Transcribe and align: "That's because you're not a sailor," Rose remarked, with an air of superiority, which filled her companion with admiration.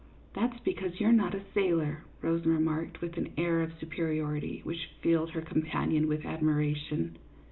"That's 0.33 0.59
because 0.61 0.99
you're 0.99 1.11
not 1.11 1.35
a 1.35 1.43
sailor," 1.53 2.03
Rose 2.23 2.43
remarked, 2.43 3.01
with 3.01 3.17
an 3.17 3.33
air 3.37 3.61
of 3.61 3.71
superiority, 3.79 4.61
which 4.63 4.89
filled 5.03 5.29
her 5.33 5.41
companion 5.41 6.07
with 6.07 6.25
admiration. 6.25 7.19